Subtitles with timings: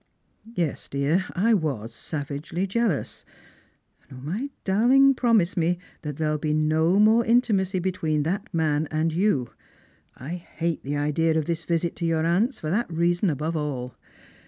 [0.55, 3.23] "Yes, dear, I was savagely jealous;
[4.09, 8.23] and 0, my darling, pro mise me that there shall be no more intimacy between
[8.23, 9.51] that man and you.
[10.17, 13.93] I hate the idea of this visit to your aunt's, for that reason above all.